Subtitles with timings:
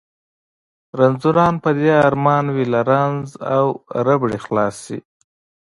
[0.99, 3.65] رنځوران په دې ارمان وي له رنځ او
[4.07, 4.99] ربړې خلاص شي.